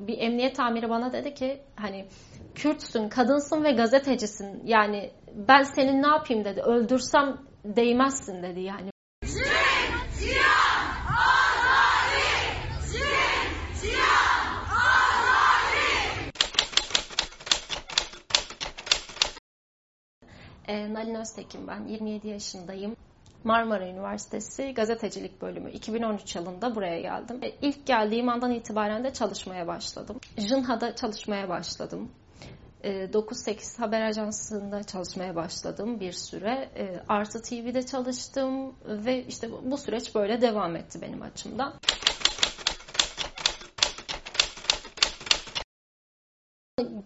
bir 0.00 0.18
emniyet 0.18 0.60
amiri 0.60 0.90
bana 0.90 1.12
dedi 1.12 1.34
ki 1.34 1.62
hani 1.76 2.06
Kürtsün, 2.54 3.08
kadınsın 3.08 3.64
ve 3.64 3.72
gazetecisin. 3.72 4.62
Yani 4.66 5.10
ben 5.34 5.62
senin 5.62 6.02
ne 6.02 6.08
yapayım 6.08 6.44
dedi. 6.44 6.60
Öldürsem 6.60 7.38
değmezsin 7.64 8.42
dedi 8.42 8.60
yani. 8.60 8.90
E, 20.68 20.94
Nalin 20.94 21.14
Öztekin 21.14 21.68
ben. 21.68 21.86
27 21.86 22.28
yaşındayım. 22.28 22.96
Marmara 23.44 23.88
Üniversitesi 23.88 24.74
Gazetecilik 24.74 25.42
Bölümü 25.42 25.70
2013 25.70 26.36
yılında 26.36 26.74
buraya 26.74 27.00
geldim. 27.00 27.40
E, 27.42 27.50
ilk 27.62 27.86
geldiğim 27.86 28.28
andan 28.28 28.50
itibaren 28.50 29.04
de 29.04 29.12
çalışmaya 29.12 29.66
başladım. 29.66 30.16
Jınha'da 30.38 30.96
çalışmaya 30.96 31.48
başladım. 31.48 32.10
9-8 32.84 33.50
e, 33.50 33.78
haber 33.78 34.02
ajansında 34.02 34.82
çalışmaya 34.82 35.36
başladım 35.36 36.00
bir 36.00 36.12
süre. 36.12 36.68
E, 36.76 37.02
Artı 37.08 37.42
TV'de 37.42 37.86
çalıştım 37.86 38.74
ve 38.84 39.24
işte 39.24 39.50
bu 39.64 39.76
süreç 39.76 40.14
böyle 40.14 40.40
devam 40.40 40.76
etti 40.76 41.02
benim 41.02 41.22
açımdan. 41.22 41.74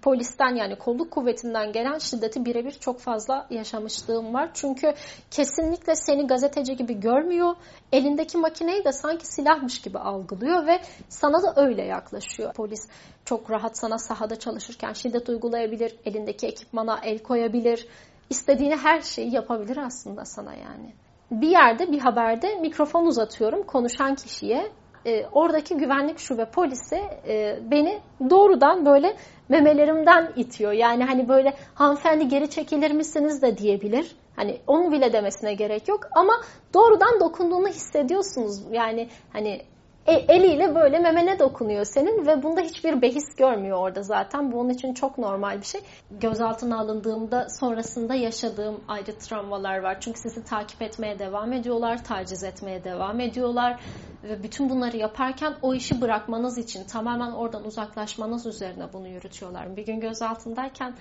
Polisten 0.03 0.55
yani 0.55 0.79
kolluk 0.79 1.11
kuvvetinden 1.11 1.73
gelen 1.73 1.99
şiddeti 1.99 2.45
birebir 2.45 2.71
çok 2.71 3.01
fazla 3.01 3.47
yaşamışlığım 3.51 4.35
var. 4.35 4.51
Çünkü 4.55 4.95
kesinlikle 5.31 5.95
seni 5.97 6.27
gazeteci 6.27 6.77
gibi 6.77 7.01
görmüyor. 7.01 7.55
Elindeki 7.93 8.39
makineyi 8.39 8.85
de 8.85 8.93
sanki 8.93 9.27
silahmış 9.27 9.81
gibi 9.81 9.99
algılıyor 9.99 10.67
ve 10.67 10.81
sana 11.09 11.43
da 11.43 11.63
öyle 11.63 11.83
yaklaşıyor. 11.83 12.53
Polis 12.53 12.89
çok 13.25 13.51
rahat 13.51 13.79
sana 13.79 13.99
sahada 13.99 14.39
çalışırken 14.39 14.93
şiddet 14.93 15.29
uygulayabilir, 15.29 15.97
elindeki 16.05 16.47
ekipmana 16.47 17.01
el 17.03 17.19
koyabilir. 17.19 17.89
istediğini 18.31 18.77
her 18.77 19.01
şeyi 19.01 19.35
yapabilir 19.35 19.77
aslında 19.77 20.25
sana 20.25 20.55
yani. 20.55 20.95
Bir 21.31 21.49
yerde 21.49 21.93
bir 21.93 21.99
haberde 21.99 22.55
mikrofon 22.55 23.07
uzatıyorum 23.07 23.63
konuşan 23.63 24.15
kişiye 24.15 24.73
e, 25.07 25.27
oradaki 25.27 25.77
güvenlik 25.77 26.19
şube 26.19 26.45
polisi 26.45 26.97
e, 27.29 27.59
beni 27.71 28.01
doğrudan 28.31 28.87
böyle 28.87 29.17
memelerimden 29.49 30.33
itiyor. 30.37 30.73
Yani 30.73 31.05
hani 31.05 31.29
böyle 31.29 31.55
hanımefendi 31.75 32.29
geri 32.29 32.51
çekilir 32.51 32.91
misiniz 32.91 33.43
de 33.43 33.59
diyebilir. 33.59 34.17
Hani 34.37 34.61
onu 34.67 34.93
bile 34.93 35.13
demesine 35.13 35.55
gerek 35.55 35.89
yok 35.89 36.01
ama 36.15 36.33
doğrudan 36.75 37.21
dokunduğunu 37.21 37.69
hissediyorsunuz. 37.69 38.63
Yani 38.73 39.09
hani 39.33 39.63
e, 40.07 40.13
eliyle 40.13 40.75
böyle 40.75 40.99
memene 40.99 41.39
dokunuyor 41.39 41.85
senin 41.85 42.27
ve 42.27 42.43
bunda 42.43 42.61
hiçbir 42.61 43.03
behis 43.03 43.35
görmüyor 43.37 43.79
orada 43.79 44.03
zaten. 44.03 44.53
Bu 44.53 44.61
onun 44.61 44.71
için 44.71 44.95
çok 44.95 45.19
normal 45.19 45.61
bir 45.61 45.67
şey. 45.67 45.81
Gözaltına 46.11 46.79
alındığımda 46.79 47.49
sonrasında 47.49 48.15
yaşadığım 48.15 48.81
ayrı 48.89 49.19
travmalar 49.19 49.79
var. 49.79 50.01
Çünkü 50.01 50.21
sizi 50.21 50.45
takip 50.45 50.83
etmeye 50.83 51.19
devam 51.19 51.53
ediyorlar, 51.53 52.05
taciz 52.05 52.45
etmeye 52.45 52.85
devam 52.85 53.21
ediyorlar. 53.21 53.81
Ve 54.25 54.43
bütün 54.43 54.71
bunları 54.71 54.97
yaparken 54.97 55.55
o 55.63 55.75
işi 55.75 56.01
bırakmanız 56.01 56.59
için 56.59 56.85
tamamen 56.85 57.33
oradan 57.33 57.65
uzaklaşmanız 57.65 58.47
üzerine 58.47 58.93
bunu 58.93 59.09
yürütüyorlar. 59.09 59.77
Bir 59.77 59.87
gün 59.87 60.01
gözaltındayken 60.01 60.95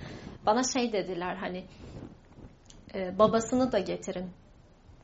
bana 0.46 0.62
şey 0.62 0.92
dediler 0.92 1.36
hani 1.36 1.64
e, 2.94 3.18
babasını 3.18 3.72
da 3.72 3.78
getirin 3.78 4.30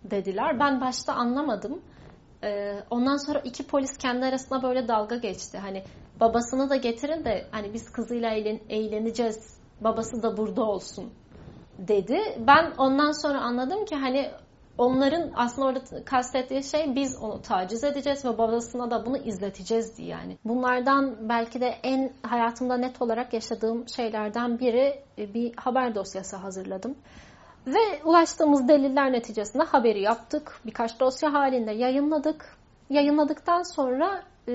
dediler. 0.04 0.60
Ben 0.60 0.80
başta 0.80 1.12
anlamadım. 1.12 1.80
Ee, 2.44 2.83
ondan 2.91 3.16
sonra 3.16 3.38
iki 3.38 3.66
polis 3.66 3.98
kendi 3.98 4.27
arasında 4.27 4.62
böyle 4.62 4.88
dalga 4.88 5.16
geçti. 5.16 5.58
Hani 5.58 5.84
babasını 6.20 6.70
da 6.70 6.77
getirin 6.77 7.24
de 7.24 7.47
hani 7.50 7.74
biz 7.74 7.92
kızıyla 7.92 8.30
eğlen, 8.30 8.60
eğleneceğiz. 8.69 9.60
Babası 9.80 10.22
da 10.22 10.36
burada 10.36 10.62
olsun 10.62 11.12
dedi. 11.78 12.19
Ben 12.47 12.72
ondan 12.78 13.12
sonra 13.12 13.41
anladım 13.41 13.84
ki 13.84 13.97
hani 13.97 14.30
onların 14.78 15.31
aslında 15.34 15.69
orada 15.69 16.04
kastettiği 16.04 16.64
şey 16.64 16.94
biz 16.94 17.16
onu 17.22 17.42
taciz 17.42 17.84
edeceğiz 17.84 18.25
ve 18.25 18.38
babasına 18.38 18.91
da 18.91 19.06
bunu 19.06 19.16
izleteceğiz 19.16 19.98
diye 19.98 20.09
yani. 20.09 20.38
Bunlardan 20.44 21.28
belki 21.28 21.60
de 21.60 21.66
en 21.82 22.12
hayatımda 22.22 22.76
net 22.76 23.03
olarak 23.03 23.32
yaşadığım 23.32 23.88
şeylerden 23.88 24.59
biri 24.59 25.03
e, 25.19 25.34
bir 25.34 25.53
haber 25.56 25.94
dosyası 25.94 26.37
hazırladım. 26.37 26.97
Ve 27.66 28.03
ulaştığımız 28.04 28.69
deliller 28.69 29.12
neticesinde 29.12 29.62
haberi 29.62 30.00
yaptık. 30.00 30.60
Birkaç 30.66 31.00
dosya 31.00 31.32
halinde 31.32 31.72
yayınladık. 31.72 32.56
Yayınladıktan 32.91 33.62
sonra 33.62 34.22
e, 34.48 34.53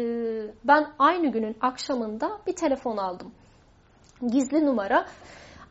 ben 0.63 0.87
aynı 0.99 1.27
günün 1.27 1.57
akşamında 1.61 2.39
bir 2.47 2.55
telefon 2.55 2.97
aldım. 2.97 3.31
Gizli 4.27 4.65
numara. 4.65 5.05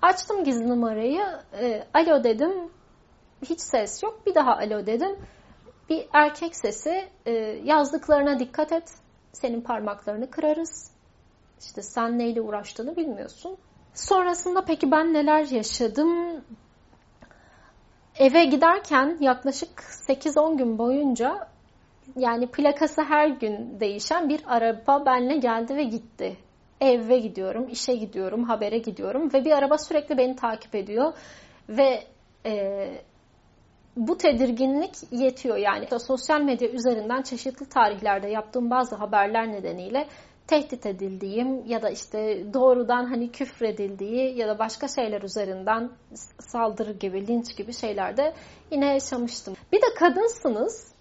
Açtım 0.03 0.45
gizli 0.45 0.69
numarayı. 0.69 1.25
E, 1.61 1.85
alo 1.95 2.25
dedim. 2.25 2.53
Hiç 3.43 3.61
ses 3.61 4.03
yok. 4.03 4.21
Bir 4.27 4.35
daha 4.35 4.57
alo 4.57 4.87
dedim. 4.87 5.17
Bir 5.91 6.07
erkek 6.13 6.57
sesi. 6.57 7.09
E, 7.27 7.33
yazdıklarına 7.65 8.39
dikkat 8.39 8.73
et. 8.73 8.95
Senin 9.33 9.61
parmaklarını 9.61 10.31
kırarız. 10.31 10.91
İşte 11.61 11.83
sen 11.83 12.19
neyle 12.19 12.41
uğraştığını 12.41 12.97
bilmiyorsun. 12.97 13.57
Sonrasında 13.95 14.65
peki 14.65 14.91
ben 14.91 15.15
neler 15.15 15.45
yaşadım? 15.45 16.45
Eve 18.19 18.45
giderken 18.45 19.17
yaklaşık 19.21 19.69
8-10 20.09 20.57
gün 20.57 20.79
boyunca 20.79 21.49
yani 22.17 22.47
plakası 22.47 23.03
her 23.03 23.29
gün 23.29 23.81
değişen 23.81 24.29
bir 24.29 24.41
araba 24.47 25.07
benle 25.07 25.37
geldi 25.37 25.77
ve 25.77 25.85
gitti. 25.85 26.37
Eve 26.81 27.19
gidiyorum, 27.19 27.69
işe 27.69 27.95
gidiyorum, 27.95 28.45
habere 28.45 28.79
gidiyorum 28.79 29.33
ve 29.35 29.45
bir 29.45 29.53
araba 29.53 29.79
sürekli 29.79 30.19
beni 30.19 30.37
takip 30.37 30.75
ediyor 30.75 31.13
ve 31.69 32.03
e, 32.47 32.89
bu 33.97 34.19
tedirginlik 34.19 34.95
yetiyor. 35.11 35.57
Yani 35.57 35.87
sosyal 36.07 36.41
medya 36.41 36.69
üzerinden 36.69 37.23
çeşitli 37.23 37.69
tarihlerde 37.69 38.29
yaptığım 38.29 38.71
bazı 38.71 38.97
haberler 38.97 39.53
nedeniyle 39.53 40.07
tehdit 40.47 40.87
edildiğim 40.87 41.67
ya 41.67 41.83
da 41.83 41.91
işte 41.91 42.45
doğrudan 42.55 43.05
hani 43.05 43.33
küfredildiği 43.33 44.39
ya 44.39 44.49
da 44.49 44.59
başka 44.59 44.89
şeyler 44.89 45.23
üzerinden 45.23 45.91
saldırı 46.41 46.93
gibi, 46.93 47.27
linç 47.27 47.57
gibi 47.57 47.73
şeylerde 47.73 48.35
yine 48.71 48.87
yaşamıştım. 48.87 49.55
Bir 49.73 49.83
de 49.83 49.95
kadınsınız 49.99 50.93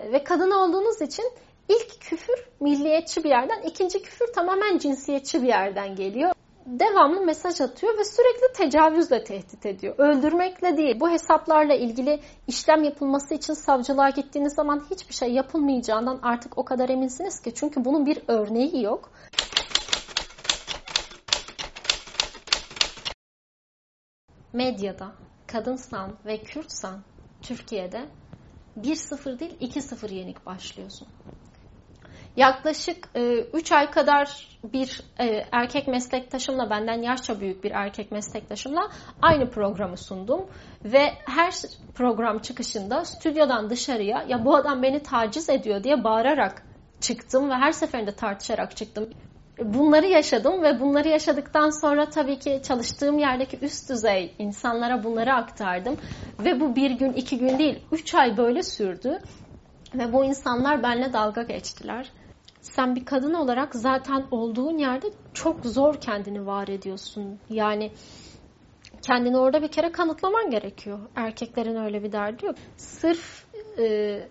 ve 0.00 0.24
kadın 0.24 0.50
olduğunuz 0.50 1.02
için 1.02 1.32
ilk 1.68 2.00
küfür 2.00 2.48
milliyetçi 2.60 3.24
bir 3.24 3.28
yerden, 3.28 3.62
ikinci 3.62 4.02
küfür 4.02 4.32
tamamen 4.32 4.78
cinsiyetçi 4.78 5.42
bir 5.42 5.48
yerden 5.48 5.96
geliyor 5.96 6.32
devamlı 6.68 7.20
mesaj 7.20 7.60
atıyor 7.60 7.98
ve 7.98 8.04
sürekli 8.04 8.52
tecavüzle 8.52 9.24
tehdit 9.24 9.66
ediyor. 9.66 9.94
Öldürmekle 9.98 10.76
değil. 10.76 11.00
Bu 11.00 11.10
hesaplarla 11.10 11.74
ilgili 11.74 12.20
işlem 12.46 12.84
yapılması 12.84 13.34
için 13.34 13.54
savcılığa 13.54 14.10
gittiğiniz 14.10 14.54
zaman 14.54 14.86
hiçbir 14.90 15.14
şey 15.14 15.32
yapılmayacağından 15.32 16.18
artık 16.22 16.58
o 16.58 16.64
kadar 16.64 16.88
eminsiniz 16.88 17.40
ki. 17.40 17.54
Çünkü 17.54 17.84
bunun 17.84 18.06
bir 18.06 18.18
örneği 18.28 18.82
yok. 18.82 19.10
Medyada 24.52 25.12
kadınsan 25.46 26.12
ve 26.26 26.42
Kürtsan 26.42 27.00
Türkiye'de 27.42 28.04
1-0 28.80 29.38
değil 29.38 29.58
2-0 29.60 30.14
yenik 30.14 30.46
başlıyorsun. 30.46 31.08
Yaklaşık 32.38 33.08
3 33.52 33.72
e, 33.72 33.74
ay 33.74 33.90
kadar 33.90 34.48
bir 34.64 35.00
e, 35.20 35.44
erkek 35.52 35.88
meslektaşımla, 35.88 36.70
benden 36.70 37.02
yaşça 37.02 37.40
büyük 37.40 37.64
bir 37.64 37.70
erkek 37.70 38.12
meslektaşımla 38.12 38.90
aynı 39.22 39.50
programı 39.50 39.96
sundum. 39.96 40.46
Ve 40.84 41.12
her 41.24 41.52
program 41.94 42.38
çıkışında 42.38 43.04
stüdyodan 43.04 43.70
dışarıya 43.70 44.24
ya 44.28 44.44
bu 44.44 44.56
adam 44.56 44.82
beni 44.82 45.02
taciz 45.02 45.50
ediyor 45.50 45.84
diye 45.84 46.04
bağırarak 46.04 46.62
çıktım 47.00 47.50
ve 47.50 47.54
her 47.54 47.72
seferinde 47.72 48.12
tartışarak 48.12 48.76
çıktım. 48.76 49.10
Bunları 49.64 50.06
yaşadım 50.06 50.62
ve 50.62 50.80
bunları 50.80 51.08
yaşadıktan 51.08 51.80
sonra 51.80 52.10
tabii 52.10 52.38
ki 52.38 52.60
çalıştığım 52.64 53.18
yerdeki 53.18 53.58
üst 53.62 53.90
düzey 53.90 54.34
insanlara 54.38 55.04
bunları 55.04 55.34
aktardım. 55.34 55.96
Ve 56.38 56.60
bu 56.60 56.76
bir 56.76 56.90
gün, 56.90 57.12
iki 57.12 57.38
gün 57.38 57.58
değil, 57.58 57.82
üç 57.92 58.14
ay 58.14 58.36
böyle 58.36 58.62
sürdü. 58.62 59.18
Ve 59.94 60.12
bu 60.12 60.24
insanlar 60.24 60.82
benimle 60.82 61.12
dalga 61.12 61.42
geçtiler 61.42 62.10
sen 62.60 62.96
bir 62.96 63.04
kadın 63.04 63.34
olarak 63.34 63.74
zaten 63.74 64.26
olduğun 64.30 64.78
yerde 64.78 65.06
çok 65.34 65.64
zor 65.66 66.00
kendini 66.00 66.46
var 66.46 66.68
ediyorsun. 66.68 67.40
Yani 67.50 67.92
kendini 69.02 69.38
orada 69.38 69.62
bir 69.62 69.68
kere 69.68 69.92
kanıtlaman 69.92 70.50
gerekiyor. 70.50 70.98
Erkeklerin 71.16 71.76
öyle 71.76 72.02
bir 72.02 72.12
derdi 72.12 72.46
yok. 72.46 72.56
Sırf 72.76 73.46
e, 73.78 74.28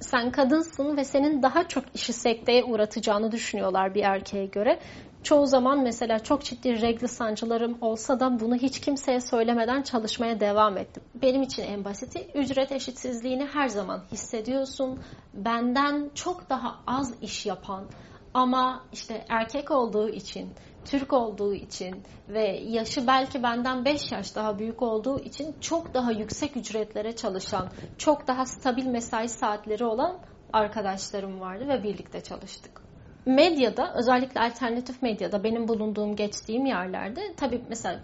sen 0.00 0.32
kadınsın 0.32 0.96
ve 0.96 1.04
senin 1.04 1.42
daha 1.42 1.68
çok 1.68 1.84
işi 1.94 2.12
sekteye 2.12 2.64
uğratacağını 2.64 3.32
düşünüyorlar 3.32 3.94
bir 3.94 4.02
erkeğe 4.02 4.46
göre. 4.46 4.80
Çoğu 5.22 5.46
zaman 5.46 5.82
mesela 5.82 6.18
çok 6.18 6.44
ciddi 6.44 6.82
regl 6.82 7.06
sancılarım 7.06 7.78
olsa 7.80 8.20
da 8.20 8.40
bunu 8.40 8.56
hiç 8.56 8.80
kimseye 8.80 9.20
söylemeden 9.20 9.82
çalışmaya 9.82 10.40
devam 10.40 10.78
ettim. 10.78 11.02
Benim 11.14 11.42
için 11.42 11.62
en 11.62 11.84
basiti 11.84 12.30
ücret 12.34 12.72
eşitsizliğini 12.72 13.46
her 13.46 13.68
zaman 13.68 14.04
hissediyorsun. 14.12 15.00
Benden 15.34 16.10
çok 16.14 16.50
daha 16.50 16.82
az 16.86 17.22
iş 17.22 17.46
yapan 17.46 17.88
Ama 18.34 18.84
işte 18.92 19.24
erkek 19.28 19.70
olduğu 19.70 20.08
için, 20.08 20.54
Türk 20.84 21.12
olduğu 21.12 21.54
için 21.54 22.02
ve 22.28 22.58
yaşı 22.58 23.06
belki 23.06 23.42
benden 23.42 23.84
5 23.84 24.12
yaş 24.12 24.36
daha 24.36 24.58
büyük 24.58 24.82
olduğu 24.82 25.20
için 25.20 25.56
çok 25.60 25.94
daha 25.94 26.12
yüksek 26.12 26.56
ücretlere 26.56 27.16
çalışan, 27.16 27.70
çok 27.98 28.26
daha 28.26 28.46
stabil 28.46 28.86
mesai 28.86 29.28
saatleri 29.28 29.84
olan 29.84 30.18
arkadaşlarım 30.52 31.40
vardı 31.40 31.68
ve 31.68 31.82
birlikte 31.82 32.20
çalıştık. 32.20 32.79
Medyada 33.26 33.94
özellikle 33.94 34.40
alternatif 34.40 35.02
medyada 35.02 35.44
benim 35.44 35.68
bulunduğum 35.68 36.16
geçtiğim 36.16 36.66
yerlerde 36.66 37.34
tabii 37.36 37.60
mesela 37.68 38.00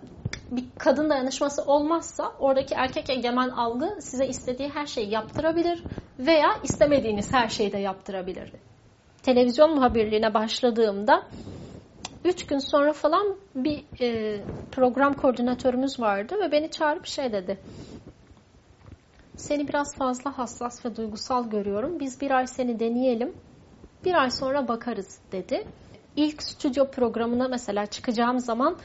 bir 0.50 0.64
kadın 0.78 1.10
dayanışması 1.10 1.62
olmazsa 1.62 2.32
oradaki 2.38 2.74
erkek 2.74 3.10
egemen 3.10 3.48
algı 3.48 3.96
size 4.00 4.26
istediği 4.26 4.68
her 4.68 4.86
şeyi 4.86 5.10
yaptırabilir 5.10 5.84
veya 6.18 6.48
istemediğiniz 6.62 7.32
her 7.32 7.48
şeyi 7.48 7.72
de 7.72 7.78
yaptırabilir. 7.78 8.52
Televizyon 9.22 9.74
muhabirliğine 9.74 10.34
başladığımda 10.34 11.22
3 12.24 12.46
gün 12.46 12.58
sonra 12.58 12.92
falan 12.92 13.36
bir 13.54 13.84
e, 14.00 14.40
program 14.72 15.14
koordinatörümüz 15.14 16.00
vardı 16.00 16.34
ve 16.42 16.52
beni 16.52 16.70
çağırıp 16.70 17.06
şey 17.06 17.32
dedi. 17.32 17.58
Seni 19.36 19.68
biraz 19.68 19.96
fazla 19.96 20.38
hassas 20.38 20.84
ve 20.84 20.96
duygusal 20.96 21.50
görüyorum. 21.50 22.00
Biz 22.00 22.20
bir 22.20 22.30
ay 22.30 22.46
seni 22.46 22.80
deneyelim. 22.80 23.34
Bir 24.06 24.14
ay 24.14 24.30
sonra 24.30 24.68
bakarız 24.68 25.18
dedi. 25.32 25.66
İlk 26.16 26.42
stüdyo 26.42 26.90
programına 26.90 27.48
mesela 27.48 27.86
çıkacağım 27.86 28.38
zaman 28.38 28.76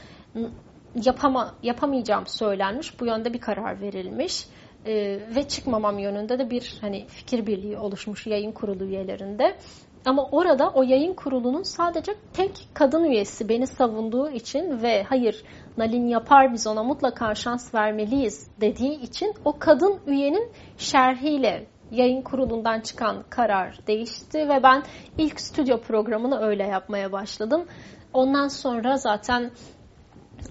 yapama, 1.04 1.54
yapamayacağım 1.62 2.26
söylenmiş. 2.26 3.00
Bu 3.00 3.06
yönde 3.06 3.32
bir 3.32 3.40
karar 3.40 3.80
verilmiş. 3.80 4.46
Ee, 4.86 5.20
ve 5.36 5.48
çıkmamam 5.48 5.98
yönünde 5.98 6.38
de 6.38 6.50
bir 6.50 6.78
hani 6.80 7.06
fikir 7.06 7.46
birliği 7.46 7.78
oluşmuş 7.78 8.26
yayın 8.26 8.52
kurulu 8.52 8.84
üyelerinde. 8.84 9.56
Ama 10.04 10.28
orada 10.30 10.70
o 10.70 10.82
yayın 10.82 11.14
kurulunun 11.14 11.62
sadece 11.62 12.14
tek 12.32 12.68
kadın 12.74 13.04
üyesi 13.04 13.48
beni 13.48 13.66
savunduğu 13.66 14.30
için 14.30 14.82
ve 14.82 15.02
hayır 15.02 15.44
Nalin 15.78 16.06
yapar 16.08 16.52
biz 16.52 16.66
ona 16.66 16.82
mutlaka 16.82 17.34
şans 17.34 17.74
vermeliyiz 17.74 18.50
dediği 18.60 19.00
için 19.00 19.34
o 19.44 19.58
kadın 19.58 20.00
üyenin 20.06 20.50
şerhiyle 20.78 21.66
yayın 21.92 22.22
kurulundan 22.22 22.80
çıkan 22.80 23.24
karar 23.30 23.78
değişti 23.86 24.38
ve 24.48 24.62
ben 24.62 24.82
ilk 25.18 25.40
stüdyo 25.40 25.80
programını 25.80 26.40
öyle 26.40 26.62
yapmaya 26.62 27.12
başladım. 27.12 27.64
Ondan 28.12 28.48
sonra 28.48 28.96
zaten 28.96 29.50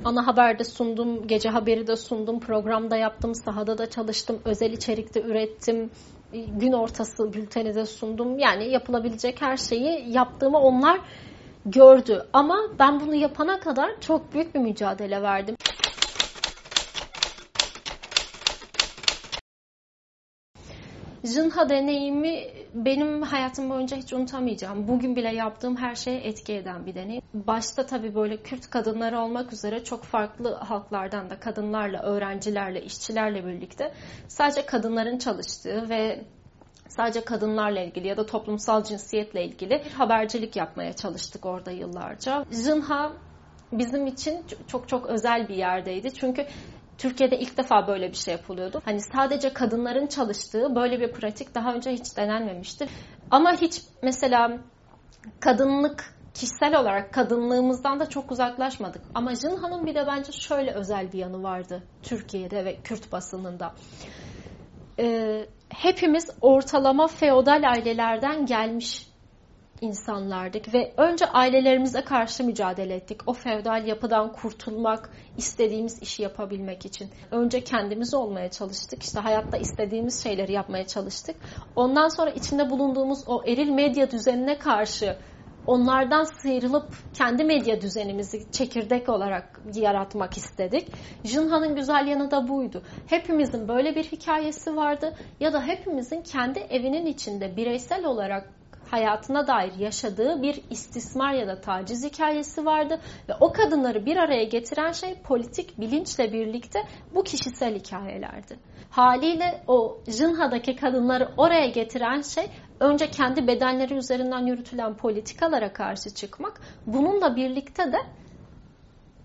ana 0.05 0.27
haberde 0.27 0.63
sundum, 0.63 1.27
gece 1.27 1.49
haberi 1.49 1.87
de 1.87 1.95
sundum, 1.95 2.39
programda 2.39 2.97
yaptım, 2.97 3.35
sahada 3.35 3.77
da 3.77 3.89
çalıştım, 3.89 4.39
özel 4.45 4.71
içerikte 4.71 5.21
ürettim, 5.21 5.89
gün 6.33 6.71
ortası 6.71 7.33
bülteni 7.33 7.75
de 7.75 7.85
sundum. 7.85 8.39
Yani 8.39 8.69
yapılabilecek 8.69 9.41
her 9.41 9.57
şeyi 9.57 10.11
yaptığımı 10.11 10.59
onlar 10.59 11.01
gördü. 11.65 12.25
Ama 12.33 12.57
ben 12.79 12.99
bunu 12.99 13.15
yapana 13.15 13.59
kadar 13.59 13.99
çok 14.01 14.33
büyük 14.33 14.55
bir 14.55 14.59
mücadele 14.59 15.21
verdim. 15.21 15.55
Jinha 21.23 21.69
deneyimi 21.69 22.43
benim 22.73 23.21
hayatım 23.21 23.69
boyunca 23.69 23.97
hiç 23.97 24.13
unutamayacağım. 24.13 24.87
Bugün 24.87 25.15
bile 25.15 25.35
yaptığım 25.35 25.77
her 25.77 25.95
şeye 25.95 26.19
etki 26.19 26.53
eden 26.53 26.85
bir 26.85 26.95
deneyim. 26.95 27.21
Başta 27.33 27.85
tabii 27.85 28.15
böyle 28.15 28.37
Kürt 28.37 28.69
kadınları 28.69 29.19
olmak 29.19 29.53
üzere 29.53 29.83
çok 29.83 30.03
farklı 30.03 30.53
halklardan 30.53 31.29
da 31.29 31.39
kadınlarla, 31.39 32.01
öğrencilerle, 32.01 32.81
işçilerle 32.83 33.45
birlikte 33.45 33.93
sadece 34.27 34.65
kadınların 34.65 35.17
çalıştığı 35.17 35.89
ve 35.89 36.25
sadece 36.87 37.21
kadınlarla 37.21 37.81
ilgili 37.81 38.07
ya 38.07 38.17
da 38.17 38.25
toplumsal 38.25 38.83
cinsiyetle 38.83 39.45
ilgili 39.45 39.83
habercilik 39.97 40.55
yapmaya 40.55 40.93
çalıştık 40.93 41.45
orada 41.45 41.71
yıllarca. 41.71 42.45
Jinha 42.51 43.11
bizim 43.71 44.07
için 44.07 44.45
çok 44.67 44.89
çok 44.89 45.05
özel 45.05 45.49
bir 45.49 45.55
yerdeydi. 45.55 46.13
Çünkü 46.13 46.45
Türkiye'de 47.01 47.39
ilk 47.39 47.57
defa 47.57 47.87
böyle 47.87 48.09
bir 48.09 48.17
şey 48.17 48.31
yapılıyordu. 48.33 48.81
Hani 48.85 49.01
sadece 49.01 49.53
kadınların 49.53 50.07
çalıştığı 50.07 50.75
böyle 50.75 50.99
bir 50.99 51.11
pratik 51.11 51.55
daha 51.55 51.73
önce 51.73 51.91
hiç 51.91 52.17
denenmemişti. 52.17 52.87
Ama 53.29 53.53
hiç 53.53 53.81
mesela 54.03 54.59
kadınlık 55.39 56.13
kişisel 56.33 56.79
olarak 56.79 57.13
kadınlığımızdan 57.13 57.99
da 57.99 58.09
çok 58.09 58.31
uzaklaşmadık. 58.31 59.01
Ama 59.13 59.35
Jinha'nın 59.35 59.85
bir 59.85 59.95
de 59.95 60.07
bence 60.07 60.31
şöyle 60.31 60.71
özel 60.71 61.11
bir 61.11 61.17
yanı 61.17 61.43
vardı 61.43 61.83
Türkiye'de 62.03 62.65
ve 62.65 62.81
Kürt 62.83 63.11
basınında. 63.11 63.73
Ee, 64.99 65.45
hepimiz 65.69 66.29
ortalama 66.41 67.07
feodal 67.07 67.63
ailelerden 67.63 68.45
gelmiş 68.45 69.10
insanlardık 69.81 70.73
ve 70.73 70.93
önce 70.97 71.25
ailelerimize 71.25 72.01
karşı 72.01 72.43
mücadele 72.43 72.95
ettik. 72.95 73.21
O 73.25 73.33
feodal 73.33 73.87
yapıdan 73.87 74.31
kurtulmak, 74.31 75.09
istediğimiz 75.37 76.01
işi 76.01 76.23
yapabilmek 76.23 76.85
için. 76.85 77.09
Önce 77.31 77.63
kendimiz 77.63 78.13
olmaya 78.13 78.51
çalıştık. 78.51 79.03
İşte 79.03 79.19
hayatta 79.19 79.57
istediğimiz 79.57 80.23
şeyleri 80.23 80.51
yapmaya 80.51 80.87
çalıştık. 80.87 81.35
Ondan 81.75 82.07
sonra 82.07 82.29
içinde 82.29 82.69
bulunduğumuz 82.69 83.23
o 83.27 83.43
eril 83.47 83.69
medya 83.69 84.11
düzenine 84.11 84.59
karşı 84.59 85.17
onlardan 85.67 86.23
sıyrılıp 86.23 86.87
kendi 87.13 87.43
medya 87.43 87.81
düzenimizi 87.81 88.51
çekirdek 88.51 89.09
olarak 89.09 89.61
yaratmak 89.75 90.37
istedik. 90.37 90.87
Jinha'nın 91.23 91.75
güzel 91.75 92.07
yanı 92.07 92.31
da 92.31 92.47
buydu. 92.47 92.81
Hepimizin 93.07 93.67
böyle 93.67 93.95
bir 93.95 94.03
hikayesi 94.03 94.75
vardı 94.75 95.13
ya 95.39 95.53
da 95.53 95.63
hepimizin 95.63 96.21
kendi 96.21 96.59
evinin 96.59 97.05
içinde 97.05 97.57
bireysel 97.57 98.05
olarak 98.05 98.60
hayatına 98.91 99.47
dair 99.47 99.73
yaşadığı 99.79 100.41
bir 100.41 100.61
istismar 100.69 101.33
ya 101.33 101.47
da 101.47 101.61
taciz 101.61 102.05
hikayesi 102.05 102.65
vardı 102.65 102.99
ve 103.29 103.33
o 103.39 103.53
kadınları 103.53 104.05
bir 104.05 104.17
araya 104.17 104.43
getiren 104.43 104.91
şey 104.91 105.15
politik 105.15 105.79
bilinçle 105.79 106.33
birlikte 106.33 106.79
bu 107.15 107.23
kişisel 107.23 107.75
hikayelerdi. 107.75 108.59
Haliyle 108.89 109.63
o 109.67 109.97
Jinha'daki 110.07 110.75
kadınları 110.75 111.29
oraya 111.37 111.67
getiren 111.67 112.21
şey 112.21 112.45
önce 112.79 113.09
kendi 113.09 113.47
bedenleri 113.47 113.93
üzerinden 113.93 114.45
yürütülen 114.45 114.97
politikalara 114.97 115.73
karşı 115.73 116.09
çıkmak, 116.09 116.61
bununla 116.85 117.35
birlikte 117.35 117.83
de 117.91 117.97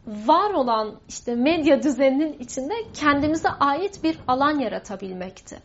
var 0.06 0.50
olan 0.50 1.00
işte 1.08 1.34
medya 1.34 1.82
düzeninin 1.82 2.32
içinde 2.38 2.74
kendimize 2.94 3.48
ait 3.48 4.04
bir 4.04 4.18
alan 4.28 4.58
yaratabilmekti. 4.58 5.56